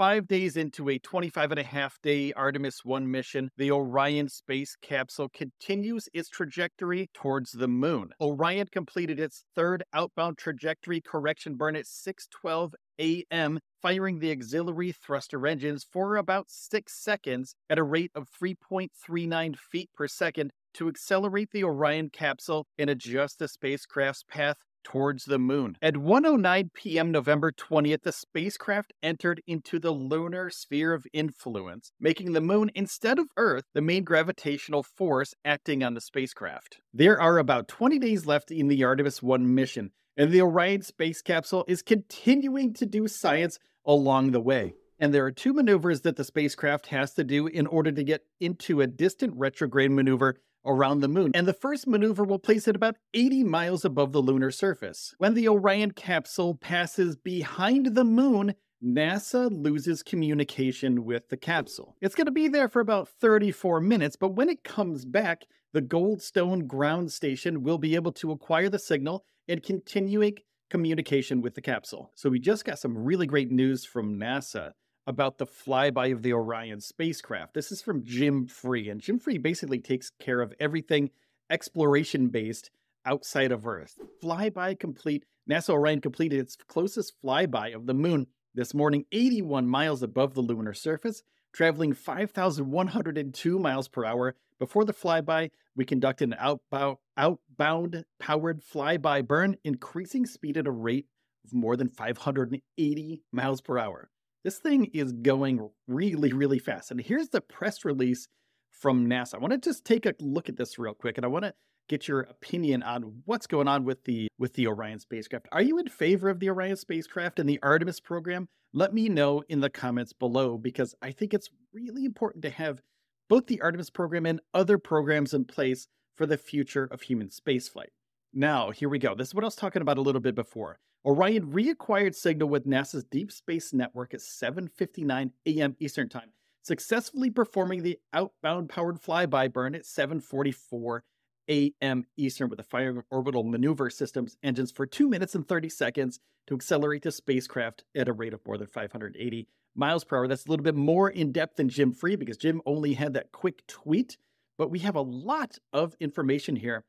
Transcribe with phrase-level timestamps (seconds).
[0.00, 4.74] Five days into a 25 and a half day Artemis 1 mission, the Orion space
[4.80, 8.08] capsule continues its trajectory towards the moon.
[8.18, 15.46] Orion completed its third outbound trajectory correction burn at 6:12 a.m., firing the auxiliary thruster
[15.46, 21.50] engines for about 6 seconds at a rate of 3.39 feet per second to accelerate
[21.52, 25.76] the Orion capsule and adjust the spacecraft's path towards the moon.
[25.82, 27.10] At 1:09 p.m.
[27.10, 33.18] November 20th, the spacecraft entered into the lunar sphere of influence, making the moon instead
[33.18, 36.78] of Earth the main gravitational force acting on the spacecraft.
[36.92, 41.22] There are about 20 days left in the Artemis 1 mission, and the Orion space
[41.22, 44.74] capsule is continuing to do science along the way.
[44.98, 48.20] And there are two maneuvers that the spacecraft has to do in order to get
[48.38, 52.76] into a distant retrograde maneuver around the moon, and the first maneuver will place it
[52.76, 55.14] about 80 miles above the lunar surface.
[55.18, 61.96] When the Orion capsule passes behind the moon, NASA loses communication with the capsule.
[62.00, 65.82] It's going to be there for about 34 minutes, but when it comes back, the
[65.82, 70.36] Goldstone ground station will be able to acquire the signal and continuing
[70.70, 72.10] communication with the capsule.
[72.14, 74.72] So we just got some really great news from NASA
[75.06, 77.54] about the flyby of the Orion spacecraft.
[77.54, 81.10] This is from Jim Free, and Jim Free basically takes care of everything
[81.50, 82.70] exploration based
[83.04, 83.98] outside of Earth.
[84.22, 85.24] Flyby complete.
[85.48, 90.42] NASA Orion completed its closest flyby of the moon this morning, 81 miles above the
[90.42, 94.36] lunar surface, traveling 5,102 miles per hour.
[94.58, 100.70] Before the flyby, we conducted an outbound, outbound powered flyby burn, increasing speed at a
[100.70, 101.06] rate
[101.44, 104.10] of more than 580 miles per hour.
[104.42, 106.90] This thing is going really, really fast.
[106.90, 108.26] And here's the press release
[108.70, 109.34] from NASA.
[109.34, 111.52] I want to just take a look at this real quick, and I want to
[111.88, 115.48] get your opinion on what's going on with the with the Orion spacecraft.
[115.52, 118.46] Are you in favor of the Orion spacecraft and the Artemis program?
[118.72, 122.80] Let me know in the comments below because I think it's really important to have
[123.28, 127.90] both the Artemis program and other programs in place for the future of human spaceflight.
[128.32, 129.16] Now, here we go.
[129.16, 130.78] This is what I was talking about a little bit before.
[131.04, 135.74] Orion reacquired signal with NASA's Deep Space Network at 7:59 a.m.
[135.80, 136.30] Eastern Time,
[136.62, 141.00] successfully performing the outbound powered flyby burn at 7:44
[141.48, 142.04] a.m.
[142.16, 146.54] Eastern with the firing orbital maneuver systems engines for 2 minutes and 30 seconds to
[146.54, 150.28] accelerate the spacecraft at a rate of more than 580 miles per hour.
[150.28, 153.32] That's a little bit more in depth than Jim Free because Jim only had that
[153.32, 154.18] quick tweet,
[154.56, 156.84] but we have a lot of information here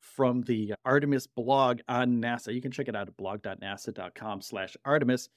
[0.00, 2.54] from the Artemis blog on NASA.
[2.54, 5.28] You can check it out at blog.nasa.com slash Artemis.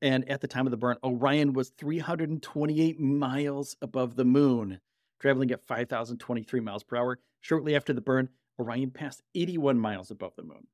[0.00, 4.80] And at the time of the burn, Orion was 328 miles above the moon,
[5.20, 7.18] traveling at 5,023 miles per hour.
[7.40, 8.28] Shortly after the burn,
[8.60, 10.66] Orion passed 81 miles above the moon,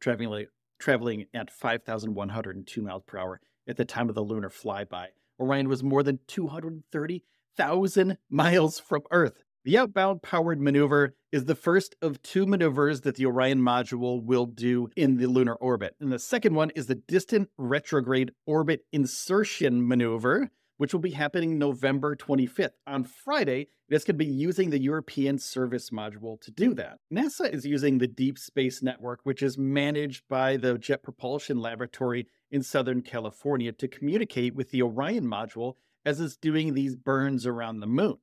[0.00, 0.46] traveling,
[0.78, 5.06] traveling at 5,102 miles per hour at the time of the lunar flyby.
[5.40, 9.42] Orion was more than 230,000 miles from Earth.
[9.64, 14.44] The outbound powered maneuver is the first of two maneuvers that the Orion module will
[14.44, 15.96] do in the lunar orbit.
[16.00, 21.58] And the second one is the distant retrograde orbit insertion maneuver, which will be happening
[21.58, 22.72] November 25th.
[22.86, 26.98] On Friday, this could be using the European Service Module to do that.
[27.10, 32.26] NASA is using the Deep Space Network, which is managed by the Jet Propulsion Laboratory
[32.50, 37.80] in Southern California, to communicate with the Orion module as it's doing these burns around
[37.80, 38.18] the moon.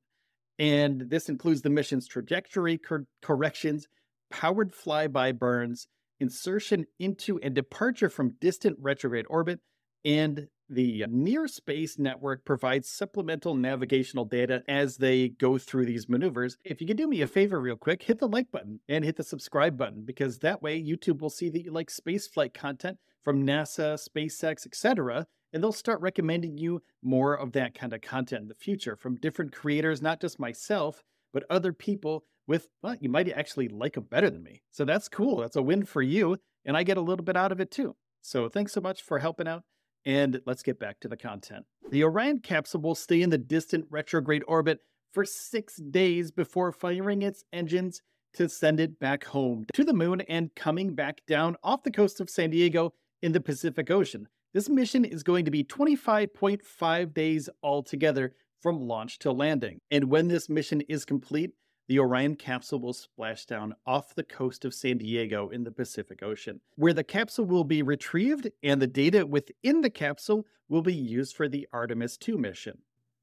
[0.58, 3.88] And this includes the mission's trajectory cor- corrections,
[4.30, 5.88] powered flyby burns,
[6.20, 9.60] insertion into and departure from distant retrograde orbit,
[10.04, 16.56] and the Near Space Network provides supplemental navigational data as they go through these maneuvers.
[16.64, 19.16] If you could do me a favor, real quick, hit the like button and hit
[19.16, 23.44] the subscribe button because that way YouTube will see that you like spaceflight content from
[23.44, 28.48] NASA, SpaceX, etc and they'll start recommending you more of that kind of content in
[28.48, 31.02] the future from different creators, not just myself,
[31.32, 34.62] but other people with, well, you might actually like them better than me.
[34.70, 35.38] So that's cool.
[35.38, 36.38] That's a win for you.
[36.64, 37.96] And I get a little bit out of it too.
[38.20, 39.62] So thanks so much for helping out.
[40.04, 41.64] And let's get back to the content.
[41.90, 44.80] The Orion capsule will stay in the distant retrograde orbit
[45.12, 48.02] for six days before firing its engines
[48.34, 52.20] to send it back home to the moon and coming back down off the coast
[52.20, 54.26] of San Diego in the Pacific Ocean.
[54.52, 59.80] This mission is going to be 25.5 days altogether from launch to landing.
[59.90, 61.52] And when this mission is complete,
[61.88, 66.22] the Orion capsule will splash down off the coast of San Diego in the Pacific
[66.22, 70.94] Ocean, where the capsule will be retrieved and the data within the capsule will be
[70.94, 72.78] used for the Artemis 2 mission.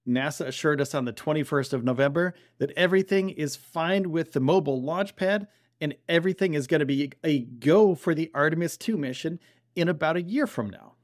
[0.07, 4.81] NASA assured us on the 21st of November that everything is fine with the mobile
[4.81, 5.47] launch pad
[5.79, 9.39] and everything is going to be a go for the Artemis 2 mission
[9.75, 10.95] in about a year from now.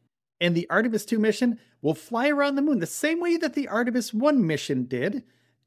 [0.41, 3.67] And the Artemis 2 mission will fly around the moon the same way that the
[3.67, 5.23] Artemis 1 mission did.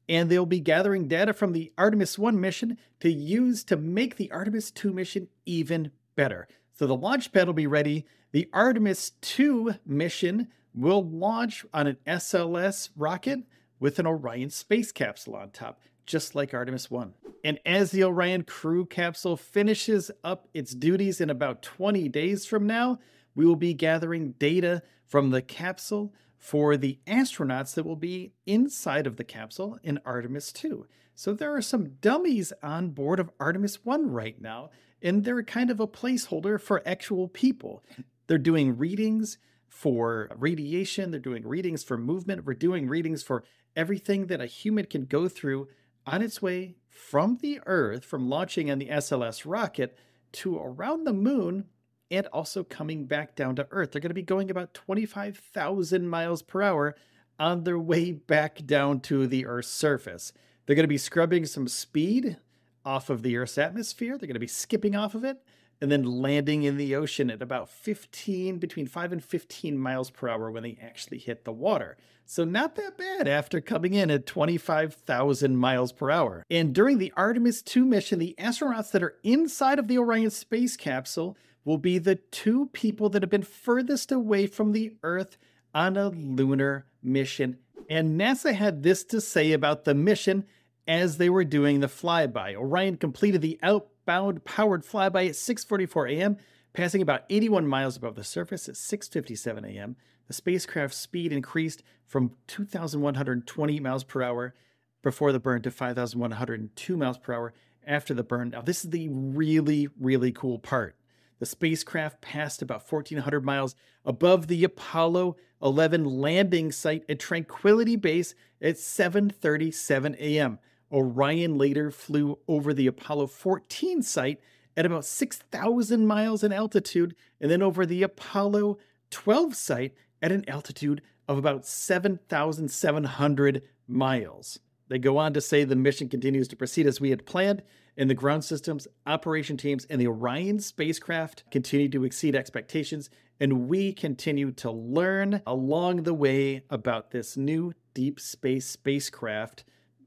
[0.07, 4.31] And they'll be gathering data from the Artemis 1 mission to use to make the
[4.31, 6.47] Artemis 2 mission even better.
[6.73, 8.05] So the launch pad will be ready.
[8.31, 13.39] The Artemis 2 mission will launch on an SLS rocket
[13.79, 17.13] with an Orion space capsule on top, just like Artemis 1.
[17.43, 22.67] And as the Orion crew capsule finishes up its duties in about 20 days from
[22.67, 22.99] now,
[23.35, 29.05] we will be gathering data from the capsule for the astronauts that will be inside
[29.05, 30.87] of the capsule in Artemis 2.
[31.13, 34.69] So there are some dummies on board of Artemis 1 right now,
[35.01, 37.83] and they're kind of a placeholder for actual people.
[38.27, 39.37] They're doing readings
[39.67, 43.43] for radiation, they're doing readings for movement, we're doing readings for
[43.75, 45.67] everything that a human can go through
[46.05, 49.97] on its way from the Earth, from launching on the SLS rocket
[50.31, 51.65] to around the moon
[52.11, 53.91] and also coming back down to Earth.
[53.91, 56.95] They're going to be going about 25,000 miles per hour
[57.39, 60.33] on their way back down to the Earth's surface.
[60.65, 62.37] They're going to be scrubbing some speed
[62.85, 64.17] off of the Earth's atmosphere.
[64.17, 65.41] They're going to be skipping off of it
[65.81, 70.27] and then landing in the ocean at about 15, between 5 and 15 miles per
[70.27, 71.97] hour when they actually hit the water.
[72.25, 76.45] So, not that bad after coming in at 25,000 miles per hour.
[76.49, 80.77] And during the Artemis 2 mission, the astronauts that are inside of the Orion space
[80.77, 85.37] capsule will be the two people that have been furthest away from the Earth
[85.73, 87.57] on a lunar mission.
[87.89, 90.45] And NASA had this to say about the mission
[90.87, 92.55] as they were doing the flyby.
[92.55, 96.37] Orion completed the outbound powered flyby at 6:44 a.m.,
[96.73, 99.95] passing about 81 miles above the surface at 6:57 a.m.
[100.27, 104.53] The spacecraft's speed increased from 2,120 miles per hour
[105.01, 107.53] before the burn to 5,102 miles per hour
[107.85, 108.49] after the burn.
[108.49, 110.95] Now, this is the really, really cool part.
[111.39, 113.75] The spacecraft passed about 1,400 miles
[114.05, 120.59] above the Apollo 11 landing site at Tranquility Base at 7:37 a.m.
[120.91, 124.41] Orion later flew over the Apollo 14 site
[124.75, 128.77] at about 6,000 miles in altitude and then over the Apollo
[129.11, 134.59] 12 site at an altitude of about 7,700 miles.
[134.87, 137.61] They go on to say the mission continues to proceed as we had planned,
[137.99, 143.09] and the ground systems, operation teams, and the Orion spacecraft continue to exceed expectations,
[143.41, 149.65] and we continue to learn along the way about this new deep space spacecraft,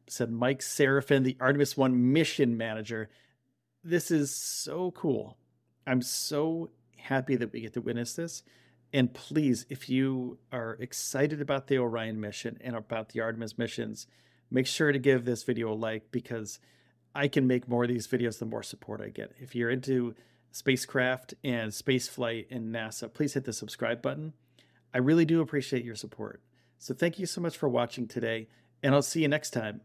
[0.08, 3.10] said Mike Sarafin, the Artemis 1 mission manager.
[3.84, 5.36] This is so cool.
[5.86, 8.42] I'm so happy that we get to witness this.
[8.94, 14.06] And please, if you are excited about the Orion mission and about the Artemis missions,
[14.50, 16.58] make sure to give this video a like because
[17.14, 19.32] I can make more of these videos the more support I get.
[19.38, 20.14] If you're into
[20.50, 24.32] spacecraft and space flight and NASA, please hit the subscribe button.
[24.94, 26.42] I really do appreciate your support.
[26.78, 28.48] So thank you so much for watching today,
[28.82, 29.82] and I'll see you next time